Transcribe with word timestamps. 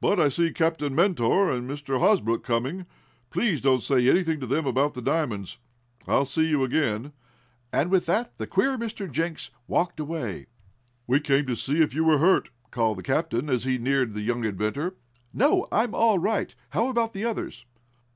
But 0.00 0.20
I 0.20 0.28
see 0.28 0.52
Captain 0.52 0.94
Mentor 0.94 1.50
and 1.50 1.68
Mr. 1.68 1.98
Hosbrook 1.98 2.44
coming. 2.44 2.86
Please 3.30 3.60
don't 3.60 3.82
say 3.82 4.08
anything 4.08 4.38
to 4.38 4.46
them 4.46 4.64
about 4.64 4.94
the 4.94 5.02
diamonds. 5.02 5.58
I'll 6.06 6.24
see 6.24 6.44
you 6.46 6.62
again," 6.62 7.12
and 7.72 7.90
with 7.90 8.06
that, 8.06 8.38
the 8.38 8.46
queer 8.46 8.78
Mr. 8.78 9.10
Jenks 9.10 9.50
walked 9.66 9.98
away. 9.98 10.46
"We 11.08 11.18
came 11.18 11.46
to 11.46 11.56
see 11.56 11.82
if 11.82 11.96
you 11.96 12.04
were 12.04 12.18
hurt," 12.18 12.50
called 12.70 12.98
the 12.98 13.02
captain, 13.02 13.50
as 13.50 13.64
he 13.64 13.76
neared 13.76 14.14
the 14.14 14.20
young 14.22 14.44
inventor. 14.44 14.94
"No, 15.32 15.66
I'm 15.72 15.96
all 15.96 16.20
right. 16.20 16.54
How 16.70 16.86
about 16.88 17.12
the 17.12 17.24
others?" 17.24 17.64